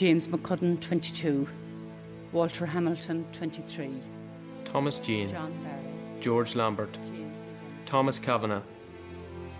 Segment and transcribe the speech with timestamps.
[0.00, 1.46] James McCudden, 22.
[2.32, 4.00] Walter Hamilton, 23.
[4.64, 5.28] Thomas Jean.
[5.28, 6.22] John Barry.
[6.22, 6.94] George Lambert.
[6.94, 7.34] James
[7.84, 8.62] Thomas Kavanagh.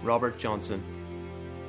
[0.02, 0.82] Robert Johnson.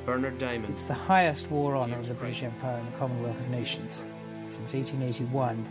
[0.05, 0.71] Bernard Diamond.
[0.71, 4.05] It's the highest war honour of James the British Empire and the Commonwealth of Nations.
[4.43, 5.67] Since 1881,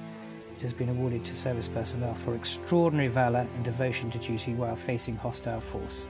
[0.57, 4.77] it has been awarded to service personnel for extraordinary valour and devotion to duty while
[4.77, 6.05] facing hostile force.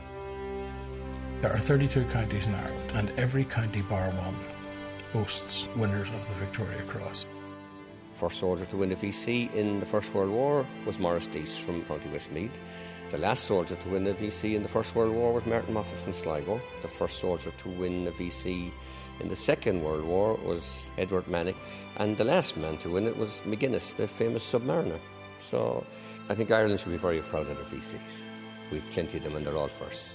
[1.40, 4.34] There are 32 counties in Ireland, and every county bar one
[5.12, 7.26] boasts winners of the Victoria Cross.
[8.14, 11.82] First soldier to win a VC in the First World War was Maurice Dease from
[11.84, 12.52] County Westmeath.
[13.10, 15.98] The last soldier to win a VC in the First World War was Martin Moffat
[16.00, 16.60] from Sligo.
[16.82, 18.70] The first soldier to win a VC
[19.18, 21.56] in the Second World War was Edward Mannock.
[21.96, 25.00] And the last man to win it was Magennis, the famous submariner.
[25.50, 25.84] So
[26.28, 28.20] I think Ireland should be very proud of their VCs.
[28.70, 30.12] We've plenty of them and they're all firsts.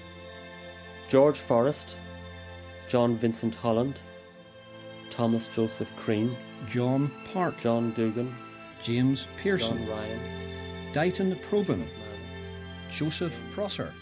[1.09, 1.93] George Forrest,
[2.87, 3.99] John Vincent Holland,
[5.15, 6.35] Thomas Joseph Crean,
[6.69, 8.35] John Park, John Dugan,
[8.83, 10.19] James Pearson, John Ryan,
[10.93, 11.85] Dighton Probyn,
[12.91, 13.93] Joseph Prosser,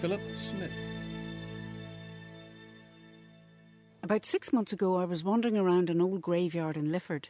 [0.00, 0.72] Philip Smith.
[4.02, 7.28] About six months ago, I was wandering around an old graveyard in Lifford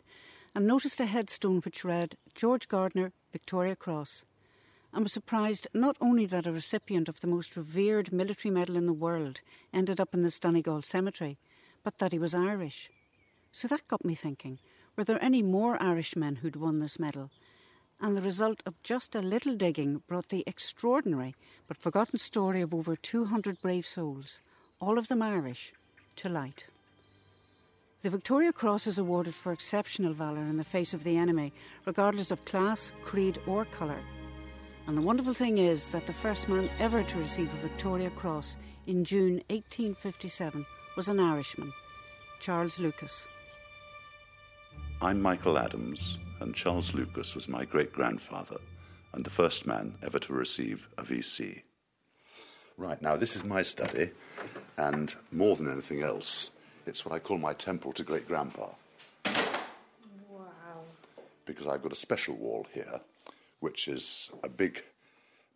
[0.54, 4.24] and noticed a headstone which read George Gardner, Victoria Cross.
[4.92, 8.86] and was surprised not only that a recipient of the most revered military medal in
[8.86, 9.40] the world
[9.72, 11.38] ended up in this Donegal cemetery,
[11.82, 12.90] but that he was Irish.
[13.52, 14.58] So that got me thinking
[14.96, 17.30] were there any more Irishmen who'd won this medal?
[18.00, 21.34] And the result of just a little digging brought the extraordinary
[21.66, 24.40] but forgotten story of over 200 brave souls,
[24.80, 25.72] all of them Irish,
[26.16, 26.66] to light.
[28.02, 31.52] The Victoria Cross is awarded for exceptional valour in the face of the enemy,
[31.84, 34.00] regardless of class, creed, or colour.
[34.86, 38.56] And the wonderful thing is that the first man ever to receive a Victoria Cross
[38.86, 40.64] in June 1857
[40.98, 41.72] was an Irishman,
[42.40, 43.24] Charles Lucas.
[45.00, 48.56] I'm Michael Adams, and Charles Lucas was my great grandfather
[49.12, 51.62] and the first man ever to receive a VC.
[52.76, 54.10] Right, now this is my study,
[54.76, 56.50] and more than anything else,
[56.84, 58.70] it's what I call my temple to great grandpa.
[60.28, 60.82] Wow.
[61.46, 63.02] Because I've got a special wall here,
[63.60, 64.82] which is a big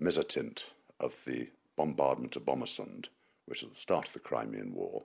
[0.01, 0.67] mezzotint
[1.01, 3.09] of the bombardment of Bomarsund,
[3.47, 5.03] which is the start of the Crimean War.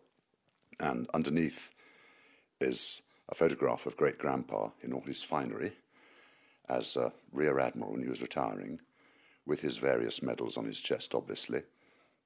[0.79, 1.71] And underneath
[2.61, 5.73] is a photograph of great grandpa in all his finery
[6.69, 8.79] as a rear admiral when he was retiring,
[9.45, 11.63] with his various medals on his chest, obviously,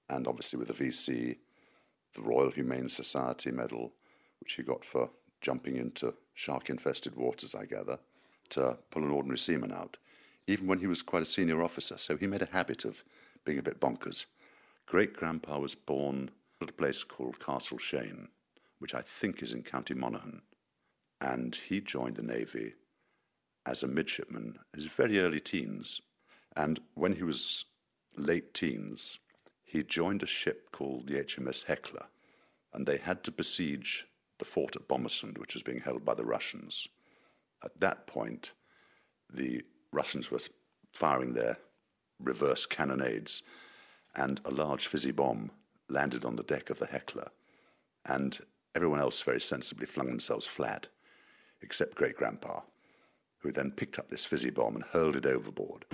[0.09, 1.37] and obviously with the VC,
[2.15, 3.93] the Royal Humane Society medal,
[4.39, 7.99] which he got for jumping into shark infested waters, I gather,
[8.49, 9.97] to pull an ordinary seaman out,
[10.47, 11.97] even when he was quite a senior officer.
[11.97, 13.03] So he made a habit of
[13.45, 14.25] being a bit bonkers.
[14.85, 16.31] Great grandpa was born
[16.61, 18.27] at a place called Castle Shane,
[18.81, 20.41] which I think is in County Monaghan
[21.21, 22.73] and he joined the Navy
[23.65, 26.01] as a midshipman his very early teens.
[26.55, 27.65] And when he was
[28.17, 29.19] late teens,
[29.63, 32.07] he joined a ship called the HMS Hecla,
[32.73, 34.07] and they had to besiege
[34.39, 36.87] the fort at Bomarsund, which was being held by the Russians.
[37.63, 38.53] At that point,
[39.31, 39.61] the
[39.93, 40.39] Russians were
[40.91, 41.57] firing their
[42.19, 43.43] reverse cannonades,
[44.15, 45.51] and a large fizzy bomb
[45.87, 47.27] landed on the deck of the Hecla,
[48.05, 48.39] and
[48.75, 50.87] everyone else very sensibly flung themselves flat
[51.61, 52.61] except great grandpa,
[53.39, 55.85] who then picked up this fizzy bomb and hurled it overboard.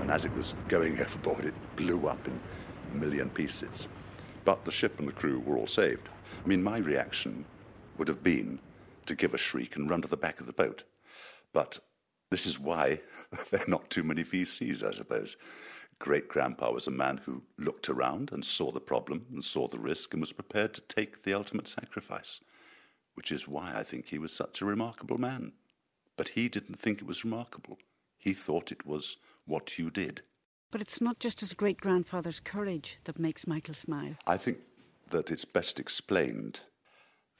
[0.00, 2.40] And as it was going overboard, it blew up in
[2.92, 3.88] a million pieces.
[4.44, 6.08] But the ship and the crew were all saved.
[6.44, 7.44] I mean, my reaction
[7.98, 8.58] would have been
[9.06, 10.84] to give a shriek and run to the back of the boat.
[11.52, 11.78] But
[12.30, 13.00] this is why
[13.50, 15.36] there are not too many VCs, I suppose.
[16.00, 19.78] Great grandpa was a man who looked around and saw the problem and saw the
[19.78, 22.40] risk and was prepared to take the ultimate sacrifice
[23.20, 25.52] which is why I think he was such a remarkable man.
[26.16, 27.78] But he didn't think it was remarkable.
[28.16, 30.22] He thought it was what you did.
[30.70, 34.16] But it's not just his great grandfather's courage that makes Michael smile.
[34.26, 34.58] I think
[35.10, 36.60] that it's best explained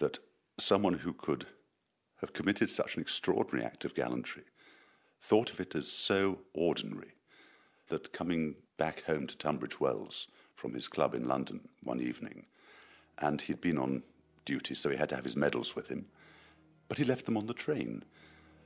[0.01, 0.19] that
[0.59, 1.47] someone who could
[2.21, 4.45] have committed such an extraordinary act of gallantry
[5.23, 7.13] thought of it as so ordinary
[7.91, 12.47] that coming back home to Tunbridge Wells from his club in London one evening,
[13.19, 14.03] and he'd been on
[14.45, 16.07] duty, so he had to have his medals with him.
[16.89, 18.03] But he left them on the train.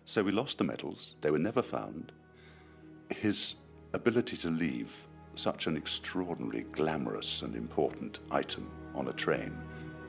[0.04, 1.16] So we lost the medals.
[1.20, 2.12] They were never found.
[3.10, 3.56] His
[3.92, 9.56] ability to leave such an extraordinarily glamorous and important item on a train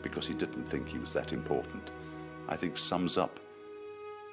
[0.01, 1.91] because he didn't think he was that important,
[2.47, 3.39] I think sums up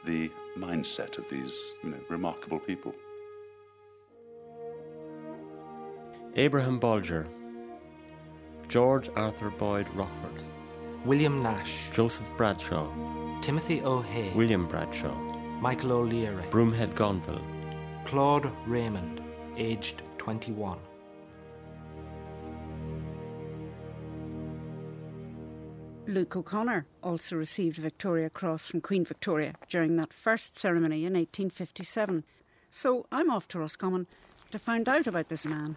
[0.04, 2.94] the mindset of these you know, remarkable people.
[6.36, 7.26] Abraham Bolger,
[8.66, 10.42] George Arthur Boyd Rochfort,
[11.04, 12.90] William Nash, Joseph Bradshaw,
[13.42, 15.14] Timothy O'Hea, William Bradshaw,
[15.60, 17.44] Michael O'Leary, Bromhead Gonville,
[18.06, 19.20] Claude Raymond,
[19.58, 20.78] aged 21.
[26.06, 31.12] Luke O'Connor also received a Victoria Cross from Queen Victoria during that first ceremony in
[31.12, 32.24] 1857.
[32.70, 34.06] So I'm off to Roscommon
[34.50, 35.76] to find out about this man.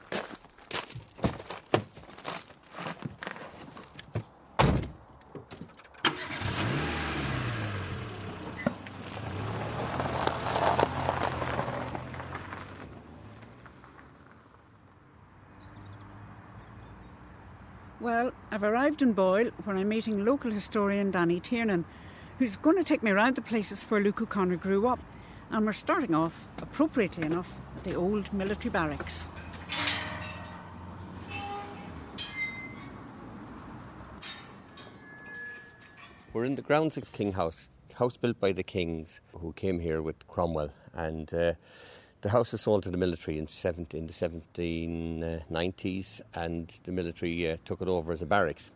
[18.05, 21.85] Well, I've arrived in Boyle where I'm meeting local historian Danny Tiernan,
[22.39, 24.99] who's going to take me around the places where Luke O'Connor grew up.
[25.51, 29.27] And we're starting off, appropriately enough, at the old military barracks.
[36.33, 40.01] We're in the grounds of King House, house built by the kings who came here
[40.01, 41.53] with Cromwell, and uh,
[42.25, 47.51] the house was sold to the military in, 17, in the 1790s, and the military
[47.51, 48.71] uh, took it over as a barracks.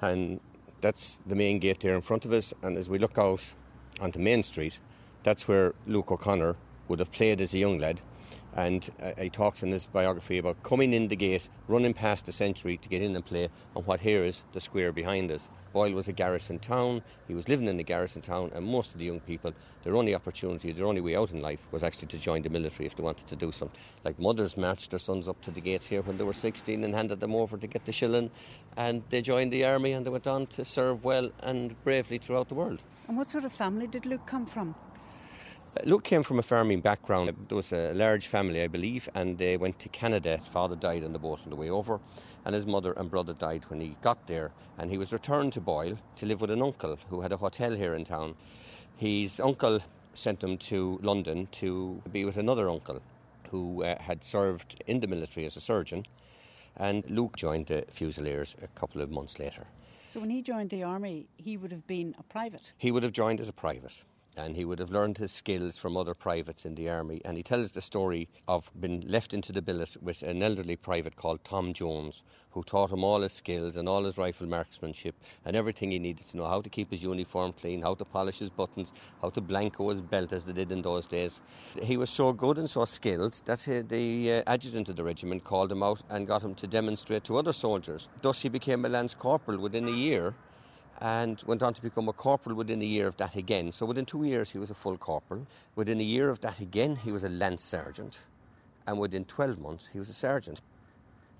[0.00, 0.40] And
[0.80, 2.52] that's the main gate there in front of us.
[2.64, 3.44] And as we look out
[4.00, 4.80] onto Main Street,
[5.22, 6.56] that's where Luke O'Connor
[6.88, 8.00] would have played as a young lad.
[8.56, 12.32] And uh, he talks in his biography about coming in the gate, running past the
[12.32, 15.48] century to get in and play, and what here is the square behind us.
[15.72, 18.98] Boyle was a garrison town, he was living in the garrison town, and most of
[18.98, 19.52] the young people,
[19.84, 22.86] their only opportunity, their only way out in life was actually to join the military
[22.86, 23.78] if they wanted to do something.
[24.04, 26.94] Like mothers marched their sons up to the gates here when they were 16 and
[26.94, 28.30] handed them over to get the shilling,
[28.76, 32.48] and they joined the army and they went on to serve well and bravely throughout
[32.48, 32.82] the world.
[33.08, 34.74] And what sort of family did Luke come from?
[35.76, 37.32] Uh, Luke came from a farming background.
[37.48, 40.36] There was a large family, I believe, and they went to Canada.
[40.36, 42.00] His father died on the boat on the way over,
[42.44, 44.52] and his mother and brother died when he got there.
[44.78, 47.74] And he was returned to Boyle to live with an uncle who had a hotel
[47.74, 48.34] here in town.
[48.96, 49.80] His uncle
[50.14, 53.00] sent him to London to be with another uncle
[53.50, 56.04] who uh, had served in the military as a surgeon.
[56.76, 59.66] And Luke joined the Fusiliers a couple of months later.
[60.10, 62.72] So when he joined the army, he would have been a private.
[62.78, 64.02] He would have joined as a private
[64.40, 67.20] and he would have learned his skills from other privates in the army.
[67.24, 71.16] And he tells the story of being left into the billet with an elderly private
[71.16, 75.14] called Tom Jones, who taught him all his skills and all his rifle marksmanship
[75.44, 78.38] and everything he needed to know how to keep his uniform clean, how to polish
[78.38, 78.92] his buttons,
[79.22, 81.40] how to blanco his belt as they did in those days.
[81.82, 85.70] He was so good and so skilled that the uh, adjutant of the regiment called
[85.70, 88.08] him out and got him to demonstrate to other soldiers.
[88.22, 90.34] Thus, he became a lance corporal within a year
[91.00, 93.72] and went on to become a corporal within a year of that again.
[93.72, 95.46] So within two years, he was a full corporal.
[95.74, 98.18] Within a year of that again, he was a lance sergeant.
[98.86, 100.60] And within 12 months, he was a sergeant.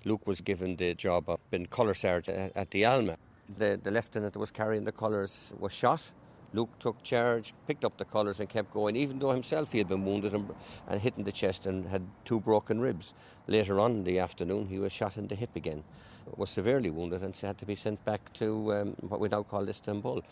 [0.03, 3.17] Luke was given the job of being colour sergeant at the Alma.
[3.57, 6.11] The, the lieutenant that was carrying the colours was shot.
[6.53, 9.87] Luke took charge, picked up the colours, and kept going, even though himself he had
[9.87, 10.49] been wounded and,
[10.87, 13.13] and hit in the chest and had two broken ribs.
[13.47, 15.83] Later on in the afternoon, he was shot in the hip again
[16.35, 19.67] was severely wounded and had to be sent back to um, what we now call
[19.67, 20.23] Istanbul,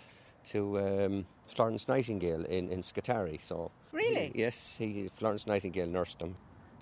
[0.50, 3.39] to um, Florence Nightingale in, in Scutari.
[3.44, 6.36] So really, he, yes, he, Florence Nightingale nursed him.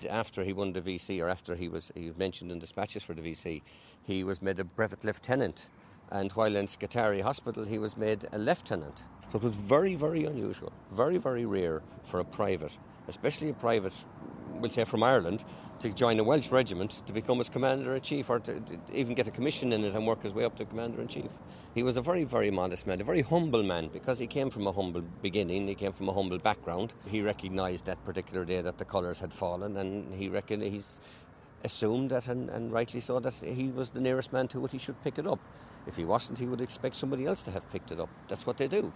[0.09, 3.15] After he won the VC, or after he was he was mentioned in dispatches for
[3.15, 3.63] the VC,
[4.03, 5.69] he was made a brevet lieutenant,
[6.11, 9.03] and while in Scutari Hospital, he was made a lieutenant.
[9.31, 12.71] So it was very, very unusual, very, very rare for a private,
[13.07, 13.93] especially a private,
[14.59, 15.43] we'll say from Ireland,
[15.79, 18.61] to join a Welsh regiment to become its commander in chief or to
[18.91, 21.29] even get a commission in it and work his way up to commander in chief.
[21.75, 24.65] He was a very, very modest man, a very humble man because he came from
[24.65, 26.93] a humble beginning, he came from a humble background.
[27.07, 30.99] He recognised that particular day that the colours had fallen and he reckoned he's
[31.63, 34.77] assumed that, and, and rightly so, that he was the nearest man to it, he
[34.77, 35.39] should pick it up.
[35.85, 38.09] If he wasn't, he would expect somebody else to have picked it up.
[38.27, 38.91] That's what they do.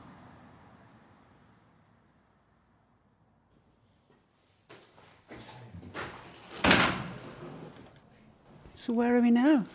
[8.81, 9.65] So where are we now?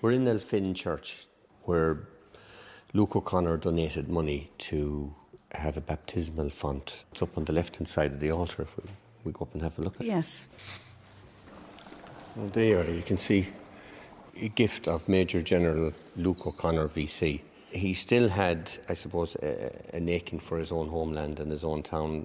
[0.00, 1.26] We're in Elphin Church,
[1.64, 2.08] where
[2.94, 5.14] Luke O'Connor donated money to
[5.52, 7.04] have a baptismal font.
[7.12, 8.84] It's up on the left hand side of the altar if we,
[9.24, 10.06] we go up and have a look at it.
[10.06, 10.48] Yes.
[12.34, 13.46] Well, there you can see
[14.40, 17.42] a gift of Major General Luke O'Connor VC.
[17.70, 21.82] He still had, I suppose, a, an aching for his own homeland and his own
[21.82, 22.24] town.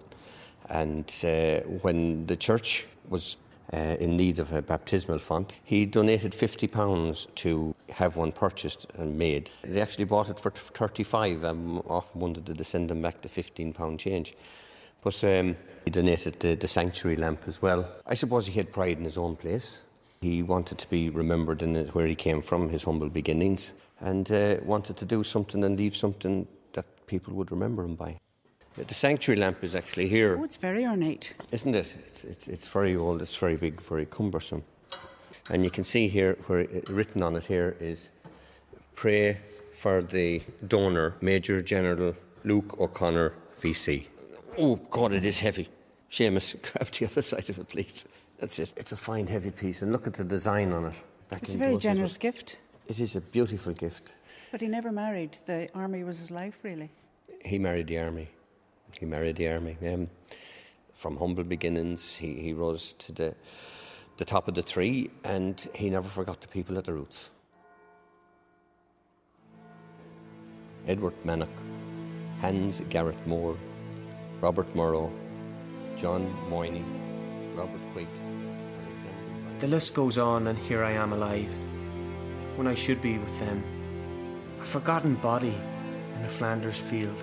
[0.69, 3.35] And uh, when the church was
[3.73, 5.55] uh, in need of a baptismal font.
[5.63, 9.49] He donated £50 to have one purchased and made.
[9.63, 13.97] They actually bought it for 35 I'm often wanted to send them back the £15
[13.97, 14.35] change.
[15.03, 17.87] But um, he donated the, the sanctuary lamp as well.
[18.07, 19.81] I suppose he had pride in his own place.
[20.21, 23.73] He wanted to be remembered in where he came from, his humble beginnings.
[23.99, 28.17] and uh, wanted to do something and leave something that people would remember him by.
[28.77, 30.37] The sanctuary lamp is actually here.
[30.37, 31.33] Oh, it's very ornate.
[31.51, 31.93] Isn't it?
[32.07, 34.63] It's, it's, it's very old, it's very big, very cumbersome.
[35.49, 38.11] And you can see here where it, written on it here is
[38.95, 39.37] pray
[39.77, 44.07] for the donor, Major General Luke O'Connor, VC.
[44.57, 45.69] Oh, God, it is heavy.
[46.11, 48.05] Seamus, grab the other side of it, please.
[48.39, 48.73] That's it.
[48.75, 50.93] It's a fine, heavy piece, and look at the design on it.
[51.29, 52.57] Back It's a very generous gift.
[52.87, 54.15] It is a beautiful gift.
[54.51, 55.37] But he never married.
[55.45, 56.89] The army was his life, really.
[57.43, 58.29] He married the army.
[58.99, 59.77] He married the army.
[59.85, 60.09] Um,
[60.93, 63.35] from humble beginnings, he, he rose to the,
[64.17, 67.31] the top of the tree, and he never forgot the people at the roots.
[70.87, 71.49] Edward Mannock,
[72.41, 73.57] Hans Garrett Moore,
[74.39, 75.11] Robert Morrow,
[75.97, 76.85] John Moyney,
[77.55, 78.07] Robert Quigg.
[79.59, 81.51] The list goes on, and here I am alive,
[82.55, 83.63] when I should be with them.
[84.61, 85.55] A forgotten body
[86.17, 87.15] in a Flanders field.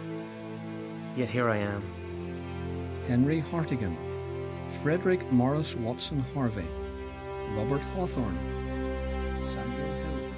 [1.15, 1.83] Yet here I am.
[3.07, 3.97] Henry Hartigan,
[4.83, 6.67] Frederick Maurice Watson Harvey,
[7.55, 8.39] Robert Hawthorne,
[9.41, 10.33] Samuel Hill.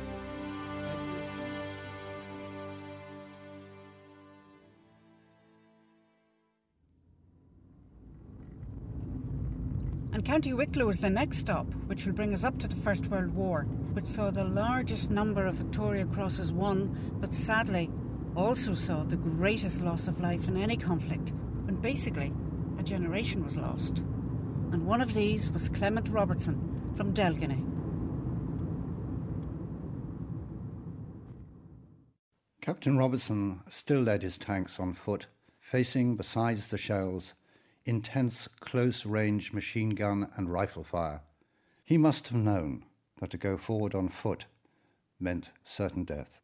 [10.13, 13.07] And County Wicklow is the next stop, which will bring us up to the First
[13.07, 13.63] World War,
[13.93, 17.91] which saw the largest number of Victoria Crosses won, but sadly
[18.37, 21.33] also saw the greatest loss of life in any conflict,
[21.65, 22.33] when basically
[22.79, 23.99] a generation was lost.
[24.73, 27.65] And one of these was Clement Robertson from Delgany.
[32.61, 35.27] Captain Robertson still led his tanks on foot,
[35.61, 37.35] facing, besides the shells,
[37.85, 41.21] intense close range machine gun and rifle fire.
[41.85, 42.85] He must have known
[43.21, 44.47] that to go forward on foot
[45.21, 46.41] meant certain death.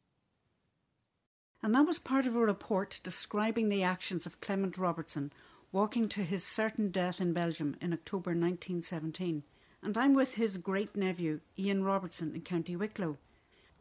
[1.62, 5.32] And that was part of a report describing the actions of Clement Robertson
[5.72, 9.42] walking to his certain death in Belgium in October 1917.
[9.82, 13.18] And I'm with his great nephew, Ian Robertson, in County Wicklow.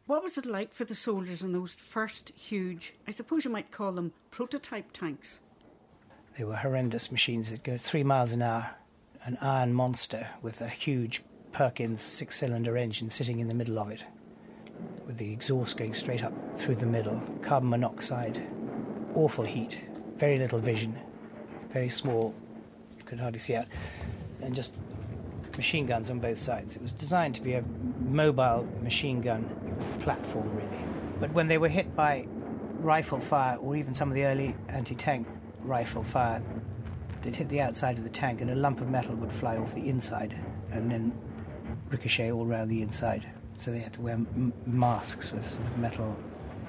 [0.06, 3.70] What was it like for the soldiers in those first huge, I suppose you might
[3.70, 5.40] call them prototype tanks?
[6.36, 8.70] They were horrendous machines that go three miles an hour,
[9.24, 11.22] an iron monster with a huge
[11.52, 14.04] Perkins six cylinder engine sitting in the middle of it,
[15.06, 18.46] with the exhaust going straight up through the middle, carbon monoxide,
[19.14, 19.84] awful heat,
[20.16, 20.98] very little vision,
[21.70, 22.34] very small,
[22.98, 23.66] you could hardly see out,
[24.42, 24.74] and just
[25.56, 26.76] machine guns on both sides.
[26.76, 27.64] It was designed to be a
[28.08, 29.44] mobile machine gun
[30.00, 30.84] platform, really.
[31.18, 32.26] But when they were hit by
[32.78, 35.26] rifle fire, or even some of the early anti tank
[35.62, 36.42] rifle fire,
[37.22, 39.74] they'd hit the outside of the tank and a lump of metal would fly off
[39.74, 40.34] the inside
[40.70, 41.12] and then
[41.90, 43.26] ricochet all around the inside.
[43.60, 46.16] So they had to wear m- masks with sort of metal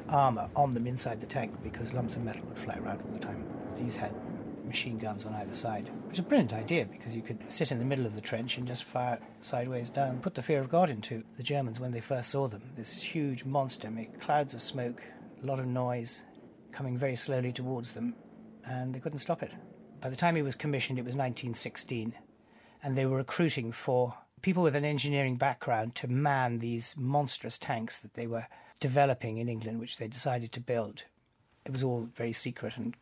[0.09, 3.19] armour on them inside the tank because lumps of metal would fly around all the
[3.19, 3.45] time.
[3.77, 4.13] These had
[4.65, 5.87] machine guns on either side.
[5.87, 8.57] It was a brilliant idea because you could sit in the middle of the trench
[8.57, 12.01] and just fire sideways down, put the fear of God into the Germans when they
[12.01, 12.61] first saw them.
[12.75, 15.01] This huge monster made clouds of smoke,
[15.41, 16.23] a lot of noise,
[16.73, 18.15] coming very slowly towards them,
[18.65, 19.53] and they couldn't stop it.
[20.01, 22.13] By the time he was commissioned, it was 1916,
[22.83, 27.99] and they were recruiting for people with an engineering background to man these monstrous tanks
[27.99, 28.47] that they were
[28.79, 31.03] developing in England, which they decided to build.
[31.65, 32.95] It was all very secret, and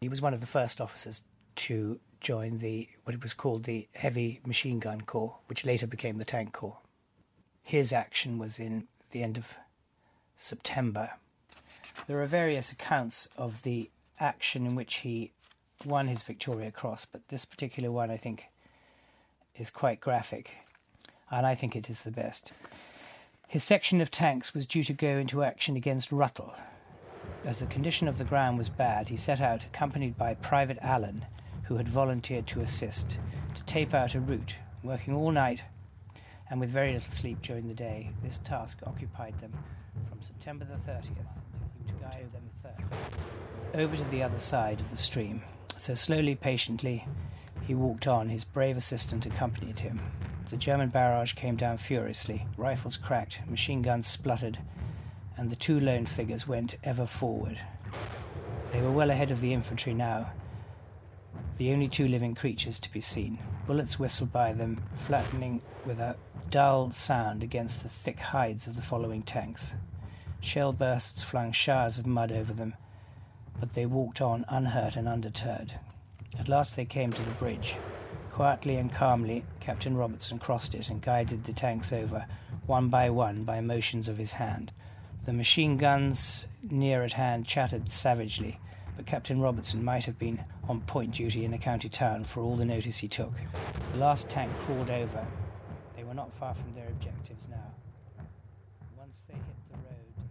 [0.00, 1.24] he was one of the first officers
[1.56, 6.24] to join the what was called the Heavy Machine Gun Corps, which later became the
[6.24, 6.78] Tank Corps.
[7.62, 9.54] His action was in the end of
[10.36, 11.12] September.
[12.06, 13.90] There are various accounts of the
[14.20, 15.32] action in which he
[15.84, 18.44] won his Victoria Cross, but this particular one I think
[19.56, 20.52] is quite graphic,
[21.30, 22.52] and I think it is the best.
[23.48, 26.54] His section of tanks was due to go into action against Reutel.
[27.44, 31.24] As the condition of the ground was bad, he set out, accompanied by Private Allen,
[31.64, 33.18] who had volunteered to assist,
[33.54, 35.62] to tape out a route, working all night
[36.50, 38.10] and with very little sleep during the day.
[38.22, 39.52] This task occupied them
[40.08, 41.06] from September the 30th
[41.86, 45.42] to guide them third over to the other side of the stream.
[45.76, 47.06] So slowly, patiently,
[47.66, 48.28] he walked on.
[48.28, 50.00] His brave assistant accompanied him.
[50.48, 52.46] The German barrage came down furiously.
[52.56, 54.58] Rifles cracked, machine guns spluttered,
[55.36, 57.58] and the two lone figures went ever forward.
[58.72, 60.30] They were well ahead of the infantry now,
[61.58, 63.38] the only two living creatures to be seen.
[63.66, 66.16] Bullets whistled by them, flattening with a
[66.48, 69.74] dull sound against the thick hides of the following tanks.
[70.40, 72.74] Shell bursts flung showers of mud over them,
[73.58, 75.72] but they walked on unhurt and undeterred.
[76.38, 77.76] At last they came to the bridge.
[78.36, 82.26] Quietly and calmly, Captain Robertson crossed it and guided the tanks over,
[82.66, 84.72] one by one, by motions of his hand.
[85.24, 88.60] The machine guns near at hand chattered savagely,
[88.94, 92.56] but Captain Robertson might have been on point duty in a county town for all
[92.56, 93.32] the notice he took.
[93.92, 95.26] The last tank crawled over.
[95.96, 97.72] They were not far from their objectives now.
[98.98, 100.28] Once they hit the road.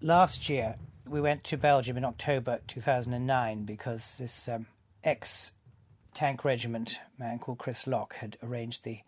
[0.00, 0.76] Last year,
[1.08, 4.66] we went to Belgium in October 2009 because this um,
[5.02, 5.54] ex
[6.14, 9.00] tank regiment man called Chris Locke had arranged the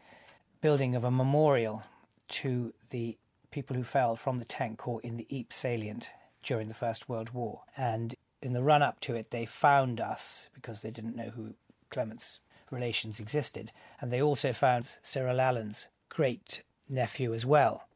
[0.60, 1.82] building of a memorial
[2.28, 3.18] to the
[3.50, 6.10] people who fell from the tank corps in the Ypres salient
[6.42, 7.62] during the First World War.
[7.76, 11.54] And in the run up to it, they found us because they didn't know who
[11.90, 13.72] Clement's relations existed.
[14.00, 17.86] And they also found Cyril Allen's great nephew as well.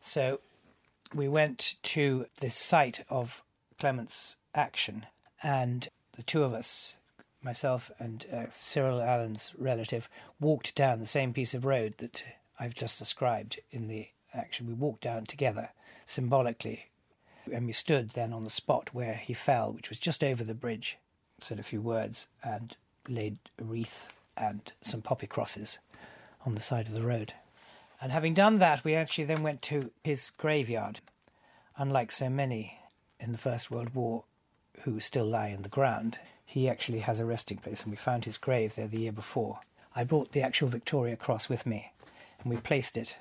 [0.00, 0.40] So
[1.14, 3.42] we went to the site of
[3.78, 5.06] Clement's action,
[5.42, 6.96] and the two of us,
[7.46, 12.24] myself and uh, Cyril Allen's relative, walked down the same piece of road that
[12.60, 14.66] I've just described in the action.
[14.66, 15.70] We walked down together
[16.04, 16.86] symbolically,
[17.50, 20.54] and we stood then on the spot where he fell, which was just over the
[20.54, 20.98] bridge,
[21.40, 22.76] said a few words, and
[23.08, 25.78] laid a wreath and some poppy crosses
[26.44, 27.32] on the side of the road.
[28.00, 31.00] And having done that, we actually then went to his graveyard.
[31.78, 32.80] Unlike so many
[33.18, 34.24] in the First World War
[34.82, 38.24] who still lie in the ground, he actually has a resting place, and we found
[38.24, 39.60] his grave there the year before.
[39.94, 41.92] I brought the actual Victoria Cross with me,
[42.40, 43.16] and we placed it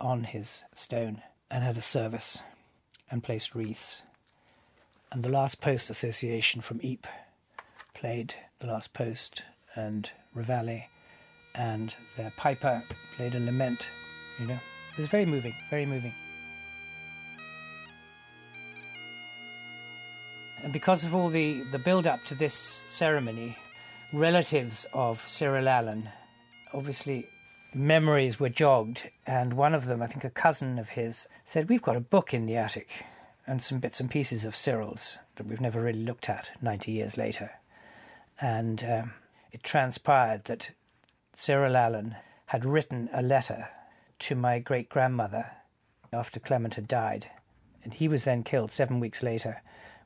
[0.00, 2.40] on his stone and had a service
[3.10, 4.02] and placed wreaths.
[5.12, 7.12] And the Last Post Association from Ypres
[7.94, 9.44] played The Last Post
[9.76, 10.88] and Reveille,
[11.54, 12.82] and their piper
[13.16, 13.88] played a lament,
[14.40, 14.58] you know.
[14.92, 16.12] It was very moving, very moving.
[20.64, 23.58] And because of all the, the build up to this ceremony,
[24.14, 26.08] relatives of Cyril Allen,
[26.72, 27.26] obviously
[27.74, 29.10] memories were jogged.
[29.26, 32.32] And one of them, I think a cousin of his, said, We've got a book
[32.32, 33.04] in the attic
[33.46, 37.18] and some bits and pieces of Cyril's that we've never really looked at 90 years
[37.18, 37.50] later.
[38.40, 39.12] And um,
[39.52, 40.70] it transpired that
[41.34, 43.68] Cyril Allen had written a letter
[44.20, 45.50] to my great grandmother
[46.10, 47.26] after Clement had died.
[47.82, 49.60] And he was then killed seven weeks later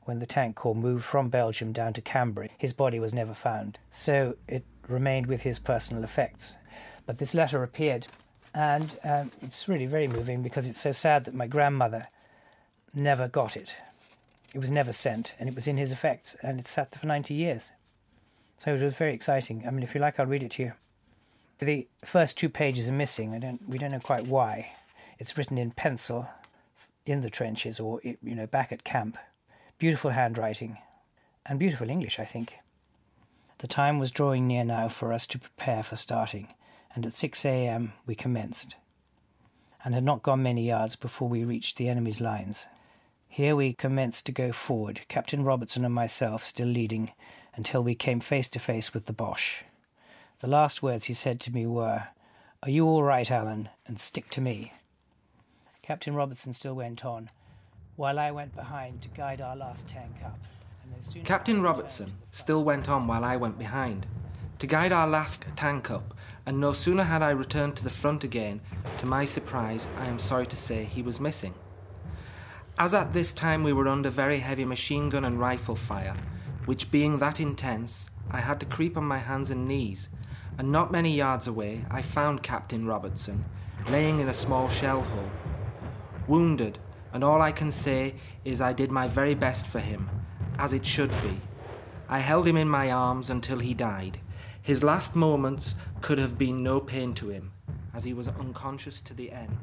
[0.09, 2.49] when the tank corps moved from Belgium down to Cambrai.
[2.57, 3.77] His body was never found.
[3.91, 6.57] So it remained with his personal effects.
[7.05, 8.07] But this letter appeared,
[8.51, 12.07] and um, it's really very moving because it's so sad that my grandmother
[12.91, 13.75] never got it.
[14.51, 17.05] It was never sent, and it was in his effects, and it sat there for
[17.05, 17.71] 90 years.
[18.57, 19.63] So it was very exciting.
[19.67, 20.71] I mean, if you like, I'll read it to you.
[21.59, 23.35] The first two pages are missing.
[23.35, 24.71] I don't, we don't know quite why.
[25.19, 26.27] It's written in pencil
[27.05, 29.19] in the trenches or, you know, back at camp.
[29.79, 30.77] Beautiful handwriting
[31.45, 32.57] and beautiful English, I think.
[33.59, 36.49] The time was drawing near now for us to prepare for starting,
[36.93, 37.93] and at 6 a.m.
[38.05, 38.75] we commenced,
[39.85, 42.67] and had not gone many yards before we reached the enemy's lines.
[43.29, 47.13] Here we commenced to go forward, Captain Robertson and myself still leading,
[47.55, 49.63] until we came face to face with the Boche.
[50.39, 52.09] The last words he said to me were,
[52.61, 54.73] Are you all right, Allen, and stick to me?
[55.81, 57.29] Captain Robertson still went on,
[57.99, 60.39] while I went behind to guide our last tank up.
[61.25, 64.07] Captain Robertson still went on while I went behind
[64.59, 66.13] to guide our last tank up,
[66.45, 68.61] and no sooner had I returned to the front again,
[68.99, 71.53] to my surprise, I am sorry to say he was missing.
[72.77, 76.15] As at this time we were under very heavy machine gun and rifle fire,
[76.65, 80.07] which being that intense, I had to creep on my hands and knees,
[80.57, 83.43] and not many yards away I found Captain Robertson,
[83.89, 85.31] laying in a small shell hole.
[86.27, 86.79] Wounded,
[87.13, 90.09] and all I can say is I did my very best for him,
[90.57, 91.41] as it should be.
[92.07, 94.19] I held him in my arms until he died.
[94.61, 97.51] His last moments could have been no pain to him,
[97.93, 99.57] as he was unconscious to the end.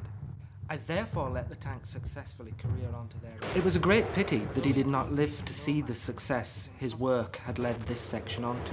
[0.68, 3.56] I therefore let the tank successfully career on to their.
[3.56, 6.96] It was a great pity that he did not live to see the success his
[6.96, 8.72] work had led this section on to.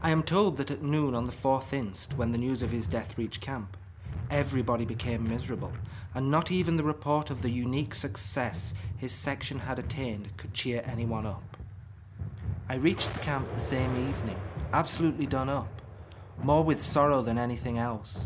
[0.00, 2.86] I am told that at noon on the 4th inst, when the news of his
[2.86, 3.76] death reached camp,
[4.32, 5.72] everybody became miserable,
[6.14, 10.82] and not even the report of the unique success his section had attained could cheer
[10.86, 11.56] anyone up.
[12.68, 14.40] I reached the camp the same evening,
[14.72, 15.82] absolutely done up,
[16.42, 18.20] more with sorrow than anything else.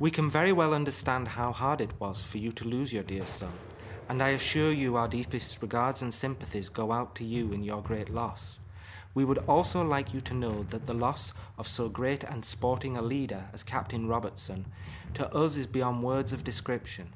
[0.00, 3.26] We can very well understand how hard it was for you to lose your dear
[3.26, 3.52] son,
[4.08, 7.82] and I assure you our deepest regards and sympathies go out to you in your
[7.82, 8.57] great loss.
[9.18, 12.96] We would also like you to know that the loss of so great and sporting
[12.96, 14.66] a leader as Captain Robertson
[15.14, 17.14] to us is beyond words of description.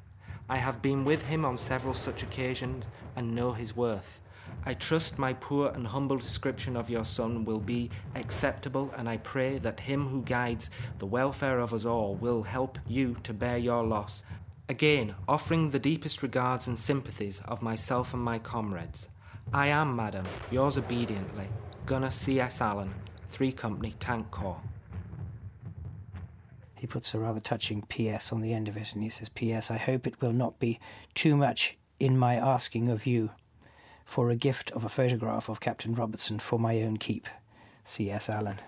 [0.49, 2.83] I have been with him on several such occasions
[3.15, 4.19] and know his worth.
[4.65, 9.15] I trust my poor and humble description of your son will be acceptable, and I
[9.15, 13.57] pray that him who guides the welfare of us all will help you to bear
[13.57, 14.23] your loss.
[14.67, 19.07] Again, offering the deepest regards and sympathies of myself and my comrades.
[19.53, 21.47] I am, madam, yours obediently,
[21.85, 22.61] Gunner C.S.
[22.61, 22.93] Allen,
[23.31, 24.61] 3 Company Tank Corps.
[26.75, 29.69] He puts a rather touching PS on the end of it, and he says, P.S.
[29.69, 30.79] I hope it will not be
[31.13, 33.31] too much in my asking of you
[34.05, 37.27] for a gift of a photograph of Captain Robertson for my own keep.
[37.83, 38.29] C.S.
[38.29, 38.59] Allen.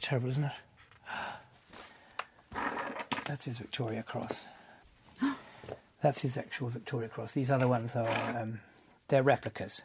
[0.00, 0.52] Terrible, isn't it?
[3.24, 4.46] That's his Victoria Cross.
[6.00, 7.32] That's his actual Victoria Cross.
[7.32, 8.60] These other ones are um,
[9.08, 9.82] they're replicas.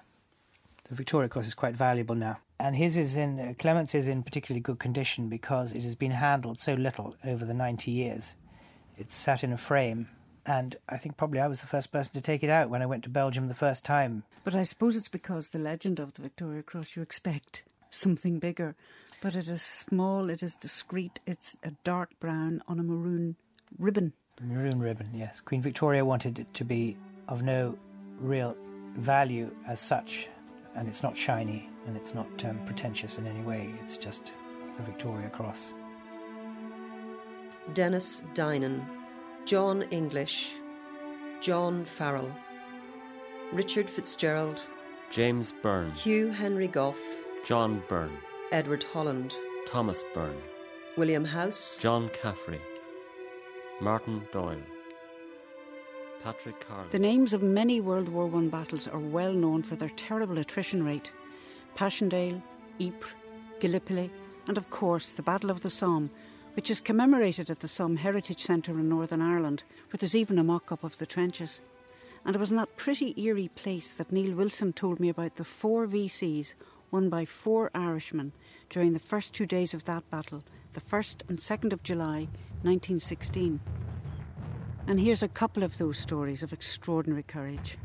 [0.89, 4.23] The Victoria Cross is quite valuable now, and his is in uh, Clement's is in
[4.23, 8.35] particularly good condition because it has been handled so little over the ninety years.
[8.97, 10.07] It's sat in a frame,
[10.45, 12.85] and I think probably I was the first person to take it out when I
[12.85, 14.23] went to Belgium the first time.
[14.45, 18.75] But I suppose it's because the legend of the Victoria Cross you expect something bigger.
[19.21, 23.35] But it is small, it is discreet, it's a dark brown on a maroon
[23.77, 24.13] ribbon.
[24.41, 25.41] Maroon ribbon, yes.
[25.41, 26.95] Queen Victoria wanted it to be
[27.27, 27.77] of no
[28.19, 28.55] real
[28.95, 30.29] value as such,
[30.77, 33.73] and it's not shiny and it's not um, pretentious in any way.
[33.81, 34.33] It's just
[34.77, 35.73] the Victoria Cross.
[37.73, 38.85] Dennis Dynon,
[39.45, 40.53] John English,
[41.41, 42.31] John Farrell,
[43.51, 44.61] Richard Fitzgerald,
[45.09, 47.01] James Byrne, Hugh Henry Gough,
[47.43, 48.17] John Byrne,
[48.51, 49.35] Edward Holland,
[49.65, 50.41] Thomas Byrne,
[50.95, 52.61] William House, John Caffrey,
[53.81, 54.61] Martin Doyle,
[56.23, 56.89] Patrick Carlin.
[56.91, 60.83] The names of many World War I battles are well known for their terrible attrition
[60.83, 61.11] rate.
[61.75, 62.41] Passchendaele,
[62.79, 63.13] Ypres,
[63.59, 64.11] Gallipoli,
[64.47, 66.09] and of course the Battle of the Somme,
[66.55, 70.43] which is commemorated at the Somme Heritage Centre in Northern Ireland, where there's even a
[70.43, 71.61] mock up of the trenches.
[72.25, 75.43] And it was in that pretty eerie place that Neil Wilson told me about the
[75.43, 76.55] four VCs
[76.91, 78.31] won by four Irishmen
[78.69, 82.27] during the first two days of that battle, the 1st and 2nd of July
[82.63, 83.59] 1916.
[84.87, 87.77] And here's a couple of those stories of extraordinary courage.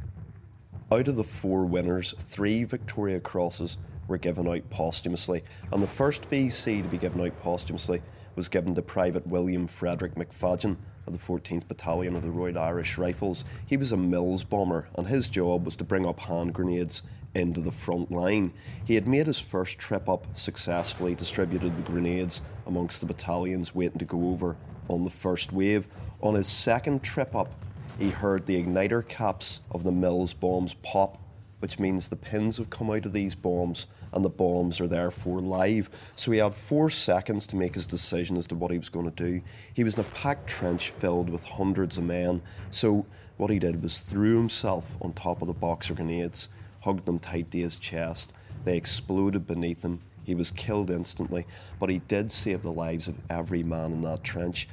[0.93, 6.31] Out of the four winners, three Victoria Crosses were given out posthumously, and the first
[6.31, 8.03] VC to be given out posthumously
[8.37, 10.77] was given to Private William Frederick McFadzean
[11.09, 13.45] of the 14th Battalion of the Royal Irish Rifles.
[13.67, 17.03] He was a Mills bomber, and his job was to bring up hand grenades
[17.35, 18.53] into the front line.
[18.85, 23.99] He had made his first trip up successfully, distributed the grenades amongst the battalions waiting
[23.99, 24.57] to go over
[24.89, 25.89] on the first wave.
[26.23, 27.53] On his second trip up,
[27.99, 31.19] he heard the igniter caps of the Mills bombs pop,
[31.59, 35.41] which means the pins have come out of these bombs and the bombs are therefore
[35.41, 35.91] live.
[36.15, 39.11] So he had four seconds to make his decision as to what he was going
[39.11, 39.43] to do.
[39.75, 42.43] He was in a packed trench filled with hundreds of men.
[42.71, 43.05] So
[43.37, 46.49] what he did was threw himself on top of the boxer grenades
[46.83, 48.33] hugged them tight to his chest.
[48.65, 50.01] They exploded beneath him.
[50.25, 51.47] He was killed instantly,
[51.81, 54.69] but he did save the lives of every man in that trench.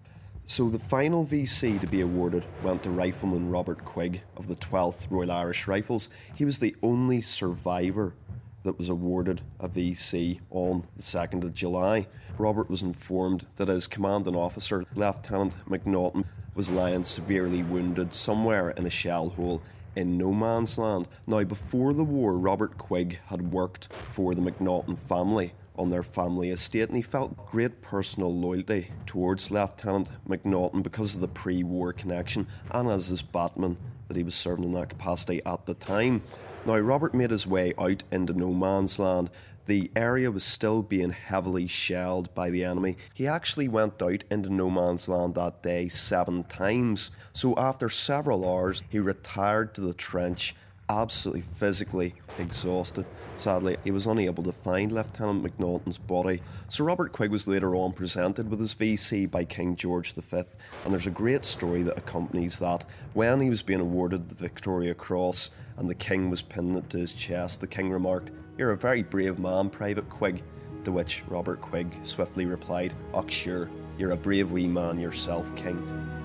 [0.49, 5.05] So the final VC to be awarded went to Rifleman Robert Quigg of the 12th
[5.12, 6.09] Royal Irish Rifles.
[6.35, 8.15] He was the only survivor
[8.63, 12.07] that was awarded a VC on the 2nd of July.
[12.39, 18.88] Robert was informed that his commanding officer, Lieutenant McNaughton, was lying severely wounded somewhere in
[18.88, 19.62] a shell hole
[19.95, 21.07] in no man's land.
[21.27, 26.49] Now, before the war, Robert Quigg had worked for the McNaughton family on their family
[26.49, 31.93] estate, and he felt great personal loyalty towards Lieutenant McNaughton because of the pre war
[31.93, 36.21] connection and as his batman that he was serving in that capacity at the time.
[36.65, 39.29] Now, Robert made his way out into no man's land
[39.69, 42.97] the area was still being heavily shelled by the enemy.
[43.13, 47.11] He actually went out into no man's land that day seven times.
[47.33, 50.55] So after several hours, he retired to the trench,
[50.89, 53.06] absolutely physically exhausted.
[53.38, 57.93] Sadly, he was unable to find Lieutenant McNaughton's body, Sir Robert Quigg was later on
[57.93, 60.43] presented with his VC by King George V,
[60.86, 62.86] and there's a great story that accompanies that.
[63.13, 66.99] When he was being awarded the Victoria Cross and the King was pinning it to
[66.99, 70.43] his chest, the King remarked, you're a very brave man, Private Quigg.
[70.84, 76.18] To which Robert Quigg swiftly replied, Och, sure, you're a brave wee man yourself, King.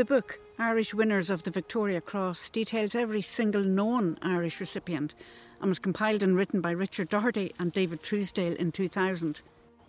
[0.00, 5.12] The book, Irish Winners of the Victoria Cross, details every single known Irish recipient
[5.60, 9.42] and was compiled and written by Richard Doherty and David Truesdale in 2000.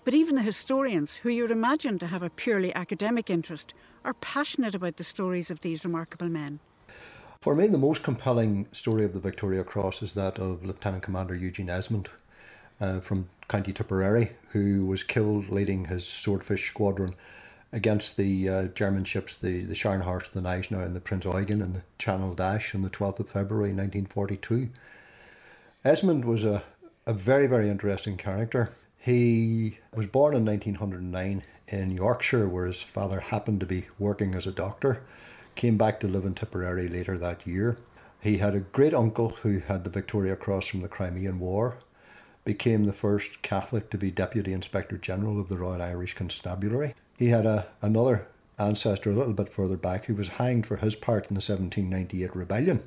[0.04, 4.76] But even the historians, who you'd imagine to have a purely academic interest, are passionate
[4.76, 6.60] about the stories of these remarkable men.
[7.39, 11.36] For me, the most compelling story of the Victoria Cross is that of Lieutenant Commander
[11.36, 12.10] Eugene Esmonde
[12.82, 17.13] uh, from County Tipperary, who was killed leading his swordfish squadron
[17.73, 21.73] against the uh, German ships, the, the Scharnhorst, the Gneisenau, and the Prinz Eugen in
[21.73, 24.69] the Channel Dash on the 12th of February 1942.
[25.86, 26.63] Esmonde was a,
[27.07, 28.69] a very, very interesting character.
[28.97, 34.45] He was born in 1909 in Yorkshire, where his father happened to be working as
[34.45, 35.03] a doctor.
[35.55, 37.77] Came back to live in Tipperary later that year.
[38.21, 41.77] He had a great uncle who had the Victoria Cross from the Crimean War,
[42.43, 46.95] became the first Catholic to be Deputy Inspector General of the Royal Irish Constabulary.
[47.17, 48.27] He had a, another
[48.58, 52.36] ancestor a little bit further back who was hanged for his part in the 1798
[52.36, 52.84] rebellion.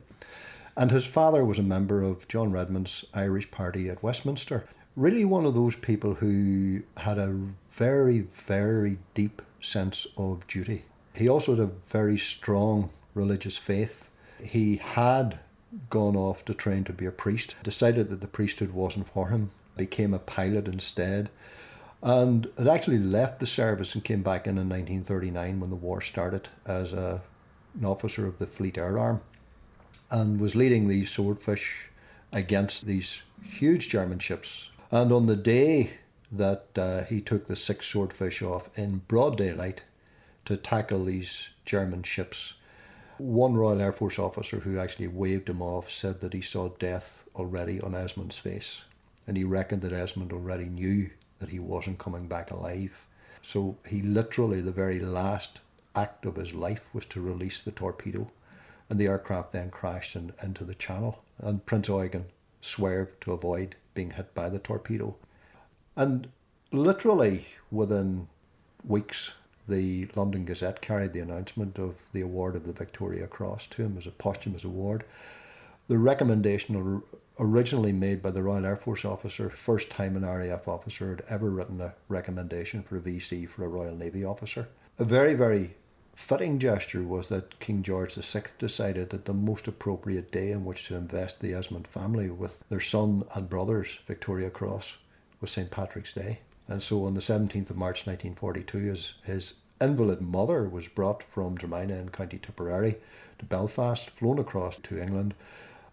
[0.77, 4.65] And his father was a member of John Redmond's Irish Party at Westminster.
[4.97, 7.37] Really, one of those people who had a
[7.69, 10.85] very, very deep sense of duty.
[11.15, 14.09] He also had a very strong religious faith.
[14.41, 15.39] He had
[15.91, 19.51] gone off to train to be a priest, decided that the priesthood wasn't for him,
[19.77, 21.31] became a pilot instead,
[22.03, 26.01] and had actually left the service and came back in in 1939 when the war
[26.01, 27.23] started as a,
[27.79, 29.23] an officer of the Fleet Air Arm
[30.11, 31.89] and was leading these swordfish
[32.31, 34.71] against these huge German ships.
[34.91, 35.95] And on the day
[36.31, 39.83] that uh, he took the six swordfish off in broad daylight
[40.45, 42.55] to tackle these German ships,
[43.19, 47.25] one Royal Air Force officer who actually waved him off said that he saw death
[47.35, 48.85] already on Esmonde's face.
[49.27, 53.07] And he reckoned that Esmonde already knew that he wasn't coming back alive.
[53.43, 55.61] So he literally, the very last
[55.95, 58.31] act of his life was to release the torpedo.
[58.91, 61.23] And the aircraft then crashed in, into the channel.
[61.39, 62.27] And Prinz Eugen
[62.61, 65.17] swerved to avoid being hit by the torpedo.
[65.97, 66.29] And
[66.73, 68.29] literally within
[68.85, 69.35] weeks,
[69.69, 73.97] the London Gazette carried the announcement of the award of the Victoria Cross to him
[73.97, 75.05] as a posthumous award.
[75.89, 77.03] The recommendation
[77.39, 81.51] originally made by the Royal Air Force officer, first time an RAF officer had ever
[81.51, 84.69] written a recommendation for a VC for a Royal Navy officer.
[84.99, 85.75] A very, very
[86.15, 90.87] fitting gesture was that King George VI decided that the most appropriate day in which
[90.87, 94.99] to invest the Esmonde family with their son and brother's Victoria Cross
[95.41, 95.71] was St.
[95.71, 96.39] Patrick's Day.
[96.67, 101.59] And so on the 17th of March 1942, his, his invalid mother was brought from
[101.59, 102.97] Drominagh in County Tipperary
[103.39, 105.35] to Belfast, flown across to England,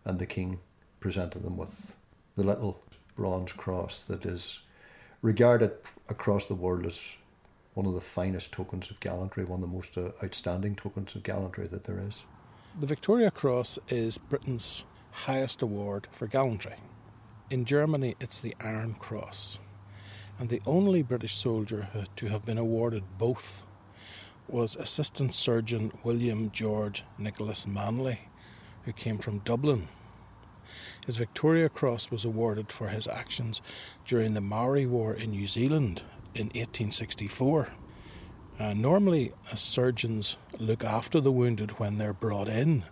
[0.06, 0.60] and the King
[1.00, 1.94] presented them with
[2.36, 2.82] the little
[3.16, 4.62] bronze cross that is
[5.22, 5.72] regarded
[6.08, 7.16] across the world as
[7.74, 11.24] one of the finest tokens of gallantry, one of the most uh, outstanding tokens of
[11.24, 12.26] gallantry that there is.
[12.80, 16.76] The Victoria Cross is Britain's highest award for gallantry.
[17.50, 19.60] In Germany, it's the Iron Cross
[20.42, 23.64] and the only British soldier to have been awarded both
[24.48, 28.22] was Assistant Surgeon William George Nicholas Manley,
[28.86, 29.88] who came from Dublin.
[31.06, 33.62] His Victoria Cross was awarded for his actions
[34.04, 36.02] during the Maori War in New Zealand
[36.34, 37.68] in 1864.
[38.60, 42.84] Uh, normally, uh, surgeons look after the wounded when they're brought in,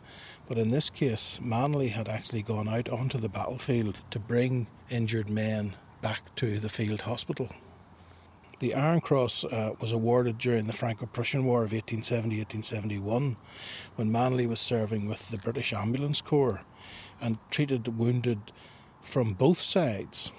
[0.48, 5.32] but in this case, Manley had actually gone out onto the battlefield to bring injured
[5.32, 7.50] men back to the field hospital.
[8.60, 13.38] The Iron Cross uh, was awarded during the Franco Prussian War of 1870 1871
[13.96, 16.62] when Manley was serving with the British Ambulance Corps
[17.22, 18.52] and treated wounded
[19.02, 20.32] from both sides.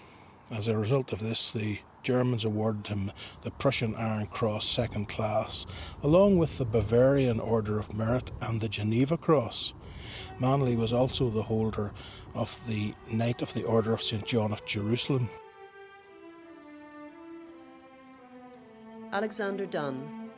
[0.50, 5.64] As a result of this, the Germans awarded him the Prussian Iron Cross Second Class,
[6.02, 9.74] along with the Bavarian Order of Merit and the Geneva Cross.
[10.38, 11.92] Manley was also the holder
[12.34, 14.26] of the Knight of the Order of St.
[14.26, 15.28] John of Jerusalem.
[19.12, 20.30] Alexander Dunn,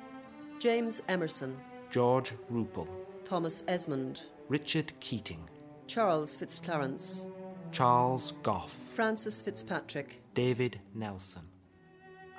[0.58, 1.54] James Emerson,
[1.90, 2.88] George Rupel,
[3.22, 5.46] Thomas Esmonde, Richard Keating,
[5.86, 7.26] Charles Fitzclarence,
[7.70, 11.42] Charles Gough, Francis Fitzpatrick, David Nelson,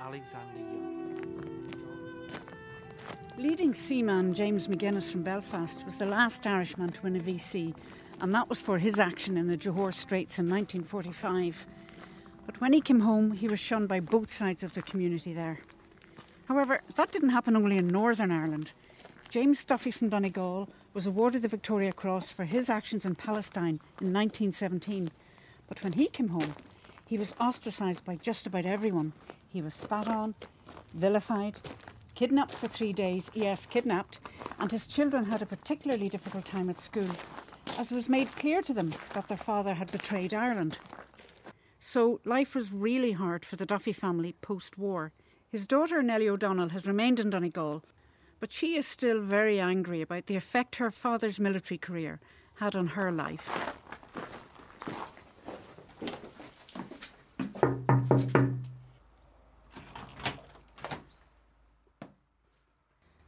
[0.02, 1.74] Alexander Young.
[3.38, 7.76] Leading seaman James Magennis from Belfast was the last Irishman to win a VC,
[8.22, 11.68] and that was for his action in the Johore Straits in 1945.
[12.48, 15.60] But when he came home, he was shunned by both sides of the community there.
[16.48, 18.72] However, that didn't happen only in Northern Ireland.
[19.30, 24.14] James Duffy from Donegal was awarded the Victoria Cross for his actions in Palestine in
[24.14, 25.10] 1917.
[25.68, 26.54] But when he came home,
[27.08, 29.14] he was ostracised by just about everyone.
[29.50, 30.36] He was spat on,
[30.94, 31.60] vilified,
[32.16, 34.20] kidnapped for three days, yes, kidnapped,
[34.60, 37.10] and his children had a particularly difficult time at school,
[37.80, 40.78] as it was made clear to them that their father had betrayed Ireland.
[41.80, 45.12] So life was really hard for the Duffy family post war.
[45.54, 47.84] His daughter Nellie O'Donnell has remained in Donegal,
[48.40, 52.20] but she is still very angry about the effect her father's military career
[52.56, 53.78] had on her life.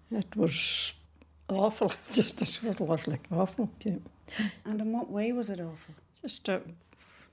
[0.10, 0.94] It was
[1.48, 1.94] awful.
[2.12, 3.70] Just that's what it was like awful.
[3.82, 3.98] Yeah.
[4.66, 5.94] And in what way was it awful?
[6.24, 6.62] Just uh,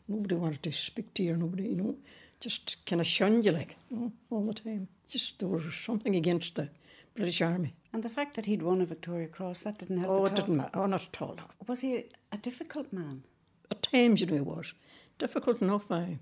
[0.07, 1.35] nobody wanted to speak to you.
[1.35, 1.96] Nobody, you know,
[2.42, 4.88] just kind of shunned you like you know, all the time.
[5.09, 6.68] Just there was something against the
[7.14, 7.74] British Army.
[7.92, 10.38] And the fact that he'd won a Victoria Cross, that didn't help Oh, at it
[10.40, 10.46] all.
[10.46, 10.70] didn't matter.
[10.78, 11.35] Oh, not at all.
[11.37, 11.44] no.
[11.66, 13.22] Was he a, a difficult man?
[13.70, 14.72] At times, you know, he was
[15.18, 15.90] difficult enough.
[15.90, 16.18] I,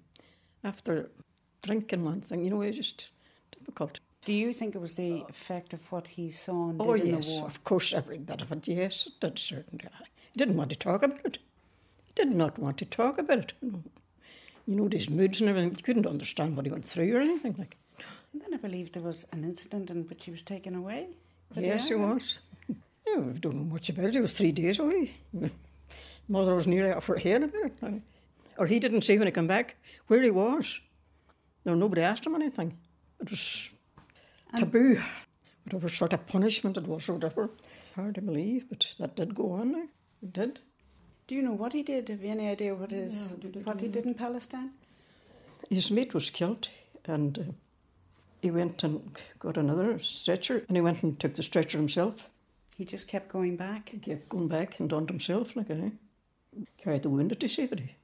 [0.64, 1.10] after
[1.62, 3.08] drinking one thing, you know, it was just
[3.56, 4.00] difficult.
[4.24, 7.14] Do you think it was the effect of what he saw and Oh did in
[7.14, 7.46] yes, the war?
[7.46, 8.68] of course, every bit of it.
[8.68, 9.84] Yes, it did certainly.
[10.32, 11.38] He didn't want to talk about it.
[12.06, 13.52] He did not want to talk about it.
[14.70, 15.74] You know, these moods and everything.
[15.76, 17.76] You couldn't understand what he went through or anything like.
[18.32, 21.08] And then I believe there was an incident in which he was taken away.
[21.56, 22.38] Yes, he was.
[23.04, 24.14] Yeah, we don't know much about it.
[24.14, 25.10] It was three days away.
[26.28, 28.02] Mother was nearly off her head about it.
[28.58, 29.74] Or he didn't say when he came back
[30.06, 30.78] where he was.
[31.64, 32.78] No, nobody asked him anything.
[33.20, 33.70] It was
[34.56, 35.00] taboo.
[35.64, 37.50] Whatever sort of punishment it was or whatever.
[37.96, 39.88] Hard to believe, but that did go on now.
[40.22, 40.60] It did.
[41.30, 42.08] Do you know what he did?
[42.08, 44.72] Have you any idea what his what he did in Palestine?
[45.68, 46.68] His mate was killed
[47.04, 47.42] and uh,
[48.42, 52.28] he went and got another stretcher and he went and took the stretcher himself.
[52.76, 53.90] He just kept going back.
[53.90, 55.92] He kept going back and done it himself, like I
[56.82, 57.94] carried the wounded to safety.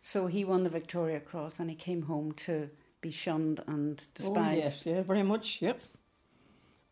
[0.00, 2.68] So he won the Victoria Cross and he came home to
[3.00, 4.58] be shunned and despised.
[4.58, 5.80] Oh, yes, yeah, very much, yep.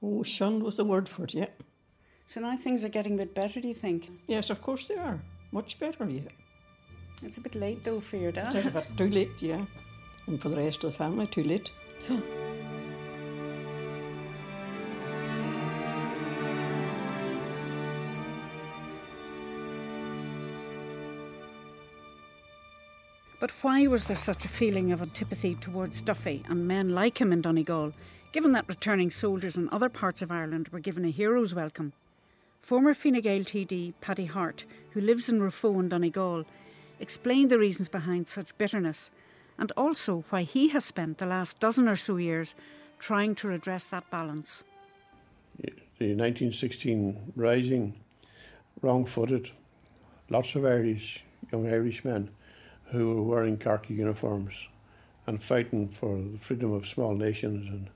[0.00, 1.50] Oh, shunned was the word for it, yeah.
[2.24, 4.12] So now things are getting a bit better, do you think?
[4.28, 5.18] Yes, of course they are.
[5.52, 6.20] Much better, yeah.
[7.22, 8.54] It's a bit late though for your dad.
[8.54, 9.64] It's a bit too late, yeah.
[10.26, 11.70] And for the rest of the family, too late.
[23.38, 27.32] But why was there such a feeling of antipathy towards Duffy and men like him
[27.32, 27.92] in Donegal,
[28.32, 31.92] given that returning soldiers in other parts of Ireland were given a hero's welcome?
[32.66, 36.44] Former Fine Gael TD Paddy Harte, who lives in Raphoe in Donegal,
[36.98, 39.12] explained the reasons behind such bitterness
[39.56, 42.56] and also why he has spent the last dozen or so years
[42.98, 44.64] trying to redress that balance.
[45.60, 47.94] the 1916 rising,
[48.82, 49.52] wrong footed,
[50.28, 52.30] lots of Irish, young Irishmen
[52.86, 54.66] who were wearing khaki uniforms
[55.28, 57.90] and fighting for the freedom of small nations and,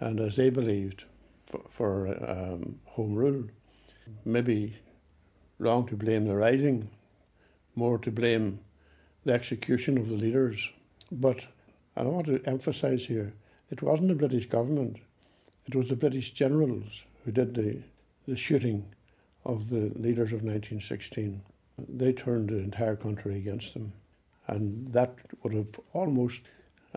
[0.00, 1.04] and as they believed,
[1.46, 3.44] for, for um, home rule.
[4.24, 4.76] Maybe
[5.58, 6.90] wrong to blame the rising,
[7.74, 8.60] more to blame
[9.24, 10.70] the execution of the leaders.
[11.10, 11.44] But
[11.96, 13.32] I want to emphasise here
[13.70, 14.98] it wasn't the British government,
[15.66, 17.82] it was the British generals who did the,
[18.26, 18.84] the shooting
[19.44, 21.40] of the leaders of 1916.
[21.88, 23.92] They turned the entire country against them.
[24.46, 26.42] And that would have almost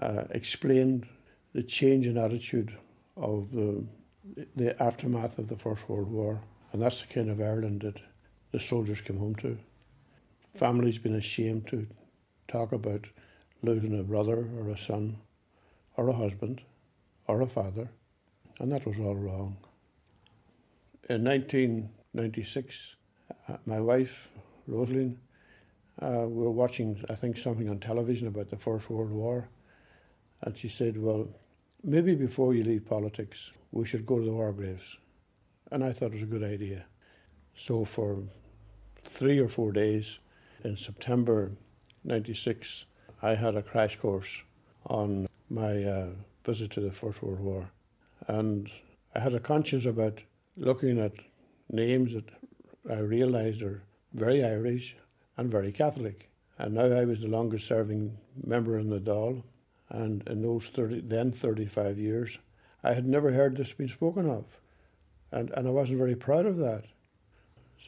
[0.02, 1.08] uh, explained
[1.54, 2.76] the change in attitude
[3.16, 3.84] of the,
[4.56, 6.42] the aftermath of the First World War.
[6.76, 8.02] And that's the kind of Ireland that
[8.52, 9.58] the soldiers came home to.
[10.56, 11.88] Families been ashamed to
[12.50, 13.08] talk about
[13.62, 15.16] losing a brother or a son
[15.96, 16.64] or a husband
[17.28, 17.88] or a father.
[18.60, 19.56] And that was all wrong.
[21.10, 22.98] In 1996,
[23.48, 24.30] uh, my wife,
[24.68, 25.18] Rosaline,
[26.02, 29.48] uh, we were watching, I think, something on television about the First World War.
[30.42, 31.30] And she said, Well,
[31.86, 34.98] maybe before you leave politics, we should go to the war graves.
[35.72, 36.86] And I thought it was a good idea.
[37.56, 38.20] So for
[39.04, 40.20] three or four days
[40.64, 41.52] in September
[42.04, 42.86] 96,
[43.22, 44.44] I had a crash course
[44.88, 46.10] on my uh,
[46.44, 47.72] visit to the First World War.
[48.28, 48.70] And
[49.16, 50.20] I had a conscience about
[50.58, 51.14] looking at
[51.72, 52.30] names that
[52.90, 54.96] I realised are very Irish
[55.38, 56.30] and very Catholic.
[56.58, 59.44] And now I was the longest serving member in the Dáil.
[59.90, 62.38] And in those 30, then 35 years,
[62.84, 64.46] I had never heard this being spoken of.
[65.32, 66.86] And, and I wasn't very proud of that.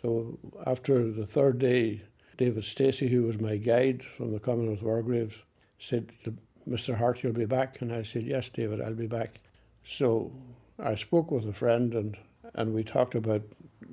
[0.02, 2.02] So after the third day,
[2.38, 5.38] David Stacey, who was my guide from the Commonwealth War Graves,
[5.80, 6.12] said,
[6.70, 6.96] Mr.
[6.96, 7.82] Harte, you'll be back.
[7.82, 9.40] And I said, Yes, David, I'll be back.
[9.84, 10.32] So
[10.80, 12.18] I spoke with a friend and,
[12.54, 13.42] and we talked about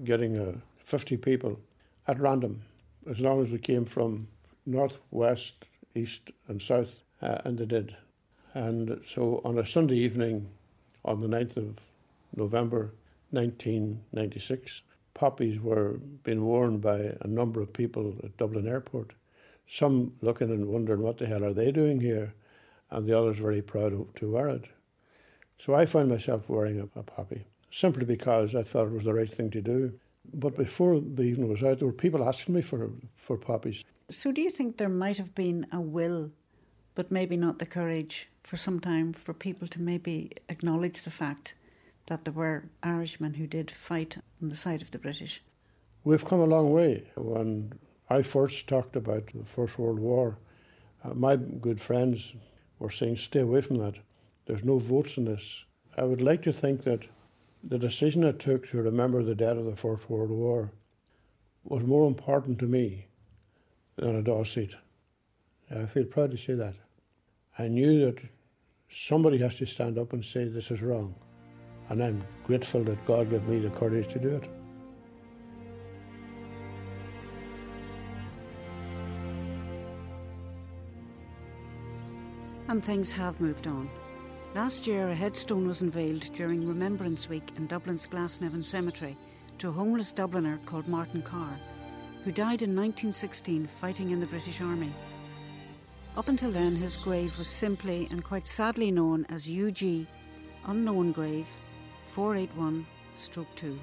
[0.02, 1.58] getting uh, 50 people
[2.06, 2.62] at random,
[3.08, 4.28] as long as we came from
[4.66, 5.64] north, west,
[5.94, 6.90] east, and south,
[7.22, 7.96] uh, and they did.
[8.52, 10.48] And so on a Sunday evening,
[11.04, 11.76] on the 9th of
[12.36, 12.92] November
[13.34, 14.82] 1996,
[15.14, 19.12] poppies were being worn by a number of people at Dublin Airport.
[19.66, 22.34] Some looking and wondering what the hell are they doing here,
[22.90, 24.64] and the others very proud to wear it.
[25.58, 29.14] So I found myself wearing a, a poppy simply because I thought it was the
[29.14, 29.92] right thing to do.
[30.32, 33.84] But before the evening was out, there were people asking me for for poppies.
[34.10, 36.30] So, do you think there might have been a will,
[36.94, 41.54] but maybe not the courage for some time for people to maybe acknowledge the fact
[42.06, 45.42] that there were Irishmen who did fight on the side of the British?
[46.04, 47.04] We've come a long way.
[47.16, 47.72] When
[48.10, 50.36] I first talked about the First World War,
[51.02, 52.34] uh, my good friends
[52.78, 53.94] were saying, stay away from that.
[54.46, 55.64] There's no votes in this.
[55.96, 57.04] I would like to think that
[57.62, 60.72] the decision I took to remember the dead of the First World War
[61.62, 63.06] was more important to me
[63.96, 64.74] than a Dáil seat.
[65.74, 66.74] I feel proud to say that.
[67.58, 68.18] I knew that
[68.90, 71.14] somebody has to stand up and say this is wrong.
[71.88, 74.48] And I'm grateful that God gave me the courage to do it.
[82.68, 83.90] And things have moved on.
[84.54, 89.16] Last year, a headstone was unveiled during Remembrance Week in Dublin's Glasnevin Cemetery
[89.58, 91.58] to a homeless Dubliner called Martin Carr,
[92.24, 94.92] who died in 1916 fighting in the British Army.
[96.16, 100.06] Up until then, his grave was simply and quite sadly known as UG
[100.66, 101.46] Unknown Grave
[102.14, 102.86] 481
[103.16, 103.76] stroke 2.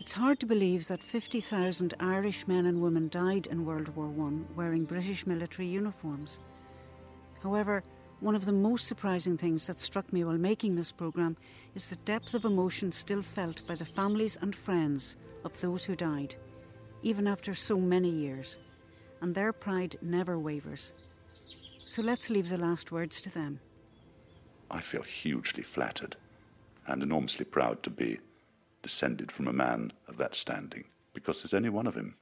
[0.00, 4.32] It's hard to believe that 50,000 Irish men and women died in World War I
[4.54, 6.40] wearing British military uniforms.
[7.42, 7.82] However,
[8.20, 11.38] one of the most surprising things that struck me while making this programme
[11.74, 15.96] is the depth of emotion still felt by the families and friends of those who
[15.96, 16.34] died,
[17.02, 18.58] even after so many years,
[19.22, 20.92] and their pride never wavers.
[21.86, 23.60] So let's leave the last words to them.
[24.70, 26.16] I feel hugely flattered
[26.86, 28.18] and enormously proud to be
[28.82, 32.16] descended from a man of that standing, because there's only one of him.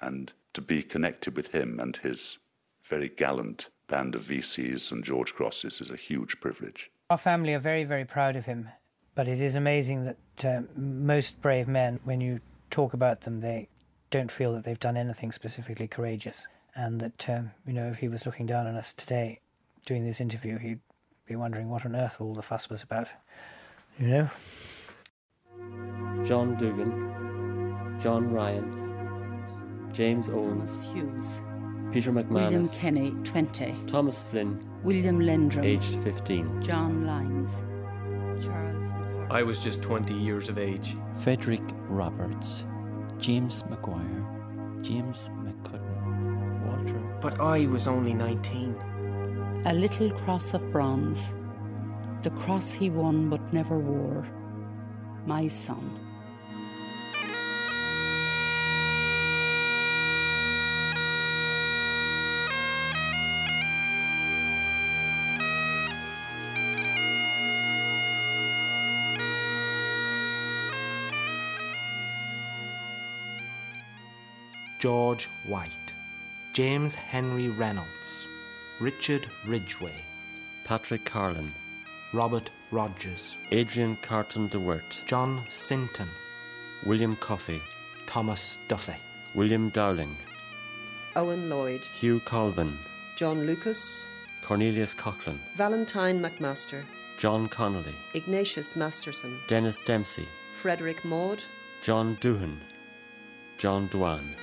[0.00, 2.38] And to be connected with him and his
[2.82, 6.90] very gallant band of VCs and George Crosses is a huge privilege.
[7.10, 8.68] Our family are very, very proud of him,
[9.14, 12.40] but it is amazing that uh, most brave men, when you
[12.70, 13.68] talk about them, they
[14.10, 16.46] don't feel that they've done anything specifically courageous.
[16.74, 19.40] And that, um, you know, if he was looking down on us today
[19.84, 20.80] doing this interview, he'd
[21.26, 23.08] be wondering what on earth all the fuss was about.
[23.98, 24.28] You know?
[26.24, 31.40] John Dugan, John Ryan, James Owens, Hughes,
[31.92, 37.50] Peter McManus, William Kenny, 20, Thomas Flinn, William Lendrum, aged 15, John Lyons,
[38.44, 39.34] Charles McCarthy.
[39.34, 40.96] I was just 20 years of age.
[41.22, 42.64] Frederick Roberts,
[43.18, 44.26] James Maguire,
[44.82, 46.98] James McCutton, Walter.
[47.20, 49.62] But I was only 19.
[49.66, 51.34] A little cross of bronze,
[52.22, 54.26] the cross he won but never wore,
[55.26, 55.98] my son.
[74.78, 75.70] George White,
[76.54, 77.88] James Henry Reynolds,
[78.80, 80.02] Richard Ridgeway,
[80.64, 81.52] Patrick Carlin,
[82.12, 86.08] Robert Rogers, Adrian Carton de Wiart, John Sinton,
[86.84, 87.60] William Coffey,
[88.06, 88.96] Thomas Duffy,
[89.36, 90.16] William Dowling,
[91.14, 92.76] Owen Lloyd, Hugh Colvin,
[93.16, 94.04] John Lucas,
[94.44, 96.84] Cornelius Coughlan, Valentine McMaster,
[97.18, 100.26] John Connolly, Ignatius Masterson, Dennis Dempsey,
[100.60, 101.42] Frederick Maude,
[101.82, 102.56] John Doohan,
[103.58, 104.36] John Dwan,